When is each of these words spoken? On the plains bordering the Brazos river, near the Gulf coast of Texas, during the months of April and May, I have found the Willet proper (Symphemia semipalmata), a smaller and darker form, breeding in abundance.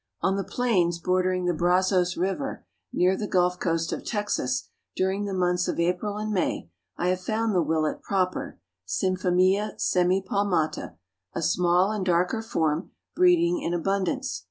On 0.21 0.35
the 0.35 0.43
plains 0.43 0.97
bordering 0.97 1.45
the 1.45 1.53
Brazos 1.53 2.17
river, 2.17 2.65
near 2.91 3.15
the 3.15 3.27
Gulf 3.27 3.59
coast 3.59 3.93
of 3.93 4.03
Texas, 4.03 4.67
during 4.95 5.25
the 5.25 5.31
months 5.35 5.67
of 5.67 5.79
April 5.79 6.17
and 6.17 6.31
May, 6.33 6.71
I 6.97 7.09
have 7.09 7.21
found 7.21 7.53
the 7.53 7.61
Willet 7.61 8.01
proper 8.01 8.57
(Symphemia 8.87 9.73
semipalmata), 9.77 10.97
a 11.35 11.41
smaller 11.43 11.93
and 11.97 12.03
darker 12.03 12.41
form, 12.41 12.89
breeding 13.15 13.61
in 13.61 13.75
abundance. 13.75 14.39